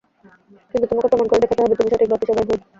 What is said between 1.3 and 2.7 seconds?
করে দেখাতে হবে তুমি সঠিক, বাকি সবাই ভুল।